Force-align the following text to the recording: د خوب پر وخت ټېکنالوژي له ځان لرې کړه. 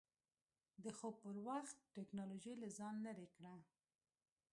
د 0.83 0.85
خوب 0.97 1.13
پر 1.23 1.35
وخت 1.47 1.77
ټېکنالوژي 1.95 2.53
له 2.61 2.67
ځان 2.77 2.95
لرې 3.05 3.27
کړه. 3.35 3.53